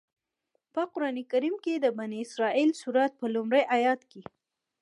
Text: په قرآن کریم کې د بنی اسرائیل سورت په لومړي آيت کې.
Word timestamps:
په 0.73 0.81
قرآن 0.93 1.17
کریم 1.31 1.55
کې 1.63 1.73
د 1.79 1.85
بنی 1.97 2.17
اسرائیل 2.25 2.69
سورت 2.81 3.11
په 3.19 3.25
لومړي 3.35 3.63
آيت 3.77 4.01
کې. 4.11 4.21